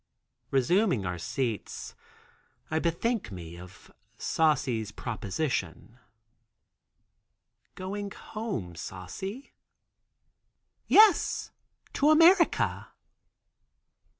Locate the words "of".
3.57-3.91